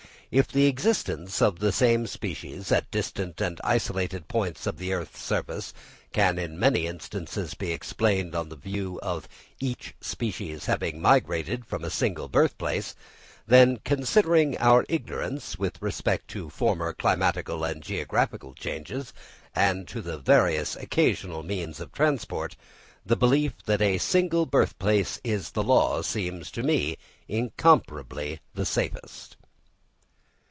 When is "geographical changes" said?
17.83-19.11